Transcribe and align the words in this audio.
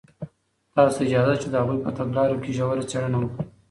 تاسو 0.73 0.95
ته 0.97 1.01
اجازه 1.05 1.29
ده 1.29 1.35
چې 1.41 1.47
د 1.49 1.55
هغوی 1.61 1.77
په 1.85 1.91
تګلارو 1.97 2.41
کې 2.43 2.55
ژوره 2.57 2.83
څېړنه 2.89 3.17
وکړئ. 3.19 3.45